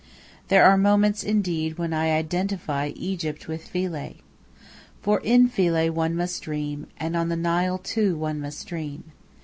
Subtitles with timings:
[0.47, 4.15] There are moments, indeed, when I identify Egypt with Philae.
[4.99, 9.11] For in Philae one must dream; and on the Nile, too, one must dream.